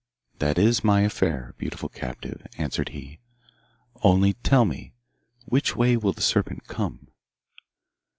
'That 0.39 0.57
is 0.57 0.83
my 0.83 1.01
affair, 1.01 1.53
beautiful 1.59 1.87
captive,' 1.87 2.47
answered 2.57 2.89
he; 2.89 3.19
'only 4.03 4.33
tell 4.33 4.65
me, 4.65 4.93
which 5.45 5.75
way 5.75 5.95
will 5.95 6.11
the 6.11 6.21
serpent 6.21 6.65
come? 6.65 7.09